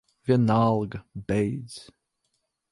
Vienalga. 0.25 1.05
Beidz. 1.15 1.91